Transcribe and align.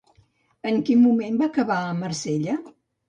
En 0.69 0.79
quin 0.87 0.99
moment 1.03 1.37
va 1.41 1.49
acabar 1.53 1.77
a 1.83 1.93
Marsella? 2.03 2.57